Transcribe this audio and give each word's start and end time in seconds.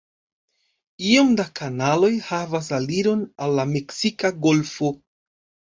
Iom 1.09 1.29
da 1.41 1.45
kanaloj 1.61 2.11
havas 2.31 2.73
aliron 2.81 3.25
al 3.47 3.55
la 3.61 3.71
Meksika 3.77 4.35
golfo. 4.49 4.97